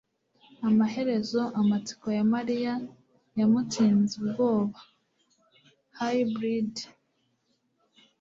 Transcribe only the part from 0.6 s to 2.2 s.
Amaherezo amatsiko